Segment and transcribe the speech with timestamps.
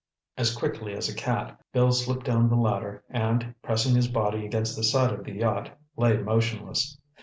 [0.35, 4.75] As quickly as a cat, Bill slipped down the ladder and, pressing his body against
[4.75, 6.97] the side of the yacht, lay motionless.